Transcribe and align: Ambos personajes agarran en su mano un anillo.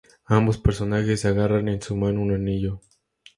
Ambos 0.25 0.57
personajes 0.57 1.25
agarran 1.25 1.67
en 1.69 1.79
su 1.79 1.95
mano 1.95 2.21
un 2.21 2.31
anillo. 2.33 2.81